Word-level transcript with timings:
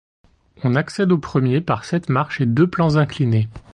On 0.63 0.73
accède 0.73 1.11
au 1.11 1.19
premier 1.19 1.61
par 1.61 1.85
sept 1.85 2.09
marches 2.09 2.41
et 2.41 2.47
deux 2.47 2.65
plans 2.67 2.95
inclinés. 2.97 3.49